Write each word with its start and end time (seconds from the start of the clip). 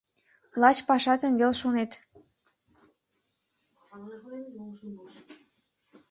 Лач 0.61 0.77
пашатым 0.87 1.33
вел 1.39 1.53
шонет. 1.61 1.91